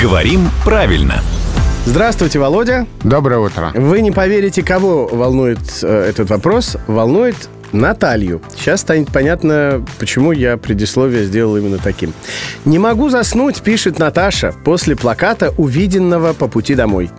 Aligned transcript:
Говорим 0.00 0.48
правильно. 0.64 1.20
Здравствуйте, 1.86 2.38
Володя. 2.38 2.86
Доброе 3.02 3.40
утро. 3.40 3.72
Вы 3.74 4.00
не 4.00 4.12
поверите, 4.12 4.62
кого 4.62 5.08
волнует 5.08 5.58
э, 5.82 6.06
этот 6.08 6.30
вопрос. 6.30 6.76
Волнует 6.86 7.34
Наталью. 7.72 8.40
Сейчас 8.54 8.82
станет 8.82 9.10
понятно, 9.10 9.84
почему 9.98 10.30
я 10.30 10.56
предисловие 10.56 11.24
сделал 11.24 11.56
именно 11.56 11.78
таким. 11.78 12.12
«Не 12.64 12.78
могу 12.78 13.08
заснуть», 13.08 13.60
пишет 13.62 13.98
Наташа, 13.98 14.54
после 14.64 14.94
плаката, 14.94 15.52
увиденного 15.56 16.32
по 16.32 16.46
пути 16.46 16.76
домой. 16.76 17.10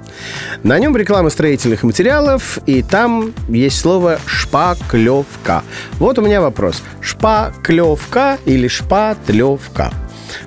На 0.62 0.80
нем 0.80 0.96
реклама 0.96 1.32
строительных 1.32 1.84
материалов, 1.84 2.60
и 2.66 2.82
там 2.82 3.34
есть 3.50 3.78
слово 3.78 4.20
«шпаклевка». 4.26 5.64
Вот 6.00 6.18
у 6.18 6.22
меня 6.22 6.40
вопрос. 6.40 6.82
Шпаклевка 7.02 8.38
или 8.46 8.70
шпатлевка? 8.70 9.92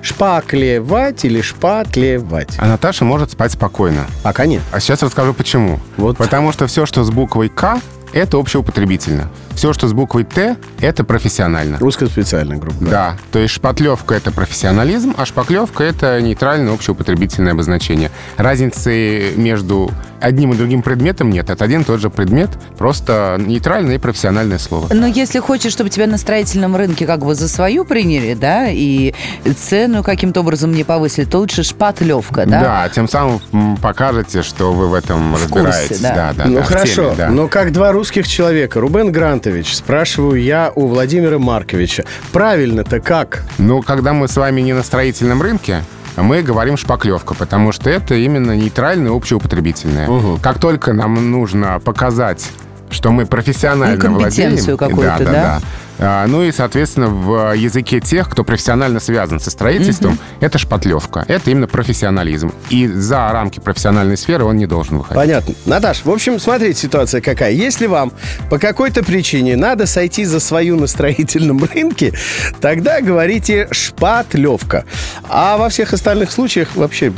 Шпаклевать 0.01 1.25
или 1.25 1.41
шпатлевать? 1.41 2.55
А 2.57 2.67
Наташа 2.67 3.05
может 3.05 3.31
спать 3.31 3.51
спокойно. 3.51 4.05
Пока 4.23 4.45
нет. 4.45 4.61
А 4.71 4.79
сейчас 4.79 5.03
расскажу 5.03 5.33
почему. 5.33 5.79
Вот. 5.97 6.17
Потому 6.17 6.51
что 6.51 6.67
все, 6.67 6.85
что 6.85 7.03
с 7.03 7.09
буквой 7.09 7.49
«К», 7.49 7.79
это 8.13 8.37
общеупотребительно. 8.37 9.29
Все, 9.57 9.73
что 9.73 9.87
с 9.87 9.93
буквой 9.93 10.23
«Т», 10.23 10.55
это 10.81 11.03
профессионально. 11.03 11.79
Русскоспециальная 11.79 12.57
группа. 12.57 12.85
Да, 12.85 13.17
то 13.31 13.39
есть 13.39 13.55
шпатлевка— 13.55 14.13
это 14.15 14.31
профессионализм, 14.31 15.15
а 15.17 15.25
шпаклевка— 15.25 15.83
это 15.85 16.21
нейтральное 16.21 16.75
общеупотребительное 16.75 17.53
обозначение. 17.53 18.11
Разницы 18.37 19.33
между 19.35 19.89
одним 20.21 20.53
и 20.53 20.55
другим 20.55 20.83
предметом 20.83 21.31
нет. 21.31 21.49
Это 21.49 21.63
один 21.63 21.81
и 21.81 21.83
тот 21.83 21.99
же 21.99 22.11
предмет, 22.11 22.51
просто 22.77 23.37
нейтральное 23.39 23.95
и 23.95 23.97
профессиональное 23.97 24.59
слово. 24.59 24.93
Но 24.93 25.07
если 25.07 25.39
хочешь, 25.39 25.71
чтобы 25.71 25.89
тебя 25.89 26.05
на 26.05 26.19
строительном 26.19 26.75
рынке 26.75 27.07
как 27.07 27.25
бы 27.25 27.33
за 27.33 27.47
свою 27.47 27.83
приняли, 27.83 28.35
да, 28.35 28.67
и 28.69 29.13
цену 29.57 30.03
каким-то 30.03 30.41
образом 30.41 30.71
не 30.71 30.83
повысили, 30.83 31.25
то 31.25 31.39
лучше 31.39 31.63
шпатлевка, 31.63 32.45
да? 32.45 32.61
Да, 32.61 32.89
тем 32.89 33.07
самым 33.07 33.77
покажете, 33.77 34.43
что 34.43 34.71
вы 34.71 34.87
в 34.87 34.93
этом 34.93 35.33
курсе, 35.33 35.45
разбираетесь. 35.45 35.99
да. 35.99 36.15
да, 36.15 36.33
да, 36.33 36.45
ну 36.45 36.55
да, 36.57 36.61
в 36.61 36.65
хорошо, 36.65 37.03
теме, 37.05 37.15
да. 37.15 37.29
но 37.29 37.47
как 37.47 37.71
два 37.71 37.91
русских 37.91 38.27
человека, 38.27 38.79
Рубен 38.79 39.11
Грантович, 39.47 39.75
спрашиваю 39.75 40.41
я 40.41 40.73
у 40.75 40.87
Владимира 40.87 41.39
Марковича, 41.39 42.03
правильно-то 42.33 42.99
как? 42.99 43.43
Ну, 43.57 43.81
когда 43.81 44.11
мы 44.11 44.27
с 44.27 44.35
вами 44.35 44.59
не 44.59 44.73
на 44.73 44.83
строительном 44.83 45.41
рынке, 45.41 45.83
мы 46.17 46.41
говорим 46.41 46.75
шпаклевка, 46.75 47.33
потому 47.33 47.71
что 47.71 47.89
это 47.89 48.15
именно 48.15 48.51
нейтральное 48.57 49.11
общеупотребительное. 49.11 50.09
Мгм. 50.09 50.39
Как 50.39 50.59
только 50.59 50.91
нам 50.91 51.31
нужно 51.31 51.79
показать, 51.79 52.45
что 52.89 53.11
мы 53.11 53.25
профессионально 53.25 53.95
Ну, 53.95 54.01
компетенцию 54.01 54.77
владеем... 54.77 54.77
какую-то, 54.77 55.23
да? 55.25 55.31
да? 55.31 55.55
А, 55.55 55.61
ну 55.99 56.43
и, 56.43 56.51
соответственно, 56.51 57.07
в 57.07 57.55
языке 57.55 57.99
тех, 57.99 58.29
кто 58.29 58.43
профессионально 58.43 58.99
связан 58.99 59.39
со 59.39 59.49
строительством, 59.49 60.19
это 60.39 60.57
шпатлевка. 60.57 61.25
Это 61.27 61.51
именно 61.51 61.67
профессионализм. 61.67 62.53
И 62.69 62.87
за 62.87 63.31
рамки 63.31 63.59
профессиональной 63.59 64.17
сферы 64.17 64.43
он 64.43 64.57
не 64.57 64.67
должен 64.67 64.97
выходить. 64.97 65.21
Понятно. 65.21 65.55
Наташ, 65.65 66.03
в 66.03 66.09
общем, 66.09 66.39
смотрите, 66.39 66.79
ситуация 66.79 67.21
какая. 67.21 67.51
Если 67.51 67.87
вам 67.87 68.11
по 68.49 68.59
какой-то 68.59 69.03
причине 69.03 69.55
надо 69.55 69.85
сойти 69.85 70.25
за 70.25 70.39
свою 70.39 70.77
на 70.77 70.87
строительном 70.87 71.63
рынке, 71.73 72.13
тогда 72.61 73.01
говорите 73.01 73.67
шпатлевка. 73.71 74.85
А 75.29 75.57
во 75.57 75.69
всех 75.69 75.93
остальных 75.93 76.31
случаях 76.31 76.75
вообще, 76.75 77.11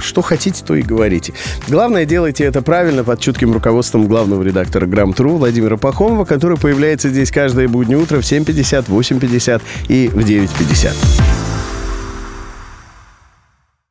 что 0.00 0.22
хотите, 0.22 0.64
то 0.64 0.74
и 0.74 0.82
говорите. 0.82 1.32
Главное, 1.68 2.04
делайте 2.04 2.44
это 2.44 2.62
правильно 2.62 3.04
под 3.04 3.20
чутким 3.20 3.52
руководством 3.52 4.06
главного 4.06 4.42
редактора 4.42 4.86
Грамм-Тру 4.86 5.36
Владимира 5.36 5.76
Пахомова, 5.76 6.24
который 6.24 6.56
появляется 6.56 7.08
здесь 7.08 7.30
каждое 7.30 7.68
буднее 7.68 7.98
утро 7.98 8.20
в 8.20 8.24
7.50, 8.24 8.86
8.50 8.88 9.62
и 9.88 10.08
в 10.08 10.18
9.50. 10.18 11.13